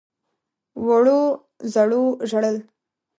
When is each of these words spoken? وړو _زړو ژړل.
وړو 0.85 1.21
_زړو 1.73 2.03
ژړل. 2.29 2.57